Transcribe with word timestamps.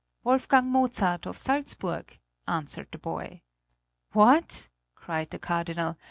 "Wolfgang 0.23 0.67
Mozart 0.67 1.27
of 1.27 1.37
Salzburg," 1.37 2.17
answered 2.47 2.87
the 2.91 2.97
boy. 2.97 3.43
"What!" 4.13 4.67
cried 4.95 5.29
the 5.29 5.37
Cardinal. 5.37 5.95